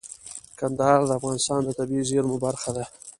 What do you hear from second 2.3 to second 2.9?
برخه ده.